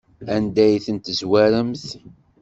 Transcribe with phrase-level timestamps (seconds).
[0.35, 1.83] Anda ay ten-tezwaremt?